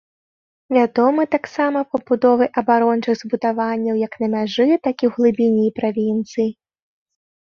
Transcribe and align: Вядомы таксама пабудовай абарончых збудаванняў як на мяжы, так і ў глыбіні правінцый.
Вядомы 0.75 1.23
таксама 1.35 1.79
пабудовай 1.95 2.47
абарончых 2.61 3.15
збудаванняў 3.21 3.95
як 4.07 4.13
на 4.23 4.27
мяжы, 4.33 4.67
так 4.85 4.97
і 5.05 5.09
ў 5.09 5.19
глыбіні 5.19 5.67
правінцый. 5.81 6.49